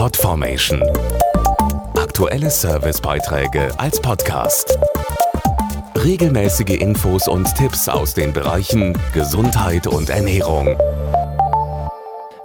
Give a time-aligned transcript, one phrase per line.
[0.00, 0.82] Podformation.
[1.94, 4.78] Aktuelle Servicebeiträge als Podcast.
[5.94, 10.74] Regelmäßige Infos und Tipps aus den Bereichen Gesundheit und Ernährung.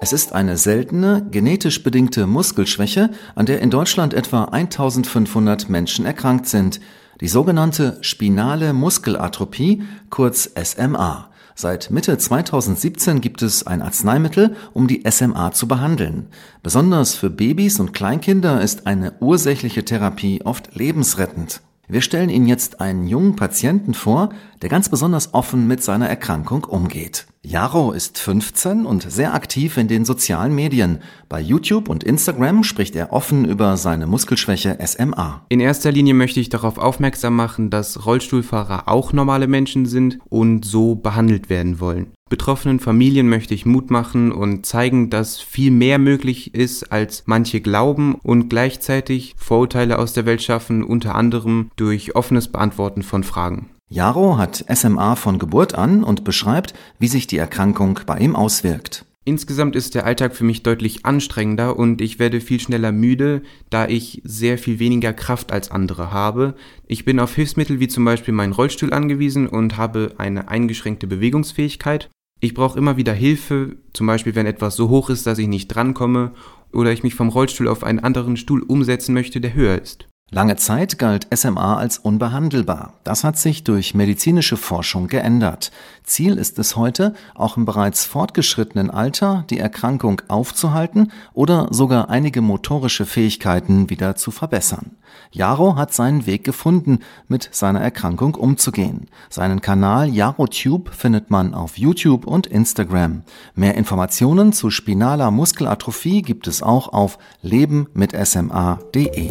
[0.00, 6.48] Es ist eine seltene, genetisch bedingte Muskelschwäche, an der in Deutschland etwa 1500 Menschen erkrankt
[6.48, 6.80] sind.
[7.20, 11.30] Die sogenannte spinale Muskelatrophie, kurz SMA.
[11.56, 16.26] Seit Mitte 2017 gibt es ein Arzneimittel, um die SMA zu behandeln.
[16.62, 21.60] Besonders für Babys und Kleinkinder ist eine ursächliche Therapie oft lebensrettend.
[21.86, 24.30] Wir stellen Ihnen jetzt einen jungen Patienten vor,
[24.62, 27.26] der ganz besonders offen mit seiner Erkrankung umgeht.
[27.42, 31.00] Jaro ist 15 und sehr aktiv in den sozialen Medien.
[31.28, 35.44] Bei YouTube und Instagram spricht er offen über seine Muskelschwäche SMA.
[35.50, 40.64] In erster Linie möchte ich darauf aufmerksam machen, dass Rollstuhlfahrer auch normale Menschen sind und
[40.64, 42.12] so behandelt werden wollen.
[42.34, 47.60] Betroffenen Familien möchte ich Mut machen und zeigen, dass viel mehr möglich ist, als manche
[47.60, 53.70] glauben und gleichzeitig Vorurteile aus der Welt schaffen, unter anderem durch offenes Beantworten von Fragen.
[53.88, 59.06] Jaro hat SMA von Geburt an und beschreibt, wie sich die Erkrankung bei ihm auswirkt.
[59.24, 63.86] Insgesamt ist der Alltag für mich deutlich anstrengender und ich werde viel schneller müde, da
[63.86, 66.56] ich sehr viel weniger Kraft als andere habe.
[66.88, 72.10] Ich bin auf Hilfsmittel wie zum Beispiel meinen Rollstuhl angewiesen und habe eine eingeschränkte Bewegungsfähigkeit.
[72.40, 75.68] Ich brauche immer wieder Hilfe, zum Beispiel wenn etwas so hoch ist, dass ich nicht
[75.68, 76.32] drankomme
[76.72, 80.08] oder ich mich vom Rollstuhl auf einen anderen Stuhl umsetzen möchte, der höher ist.
[80.30, 82.94] Lange Zeit galt SMA als unbehandelbar.
[83.04, 85.70] Das hat sich durch medizinische Forschung geändert.
[86.02, 92.40] Ziel ist es heute, auch im bereits fortgeschrittenen Alter die Erkrankung aufzuhalten oder sogar einige
[92.40, 94.96] motorische Fähigkeiten wieder zu verbessern.
[95.30, 96.98] Jaro hat seinen Weg gefunden,
[97.28, 99.06] mit seiner Erkrankung umzugehen.
[99.30, 103.22] Seinen Kanal JaroTube findet man auf YouTube und Instagram.
[103.54, 109.30] Mehr Informationen zu spinaler Muskelatrophie gibt es auch auf lebenmitsma.de